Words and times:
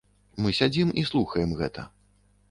Мы 0.43 0.53
сядзім 0.59 0.93
і 1.01 1.03
слухаем 1.09 1.53
гэта. 1.59 1.83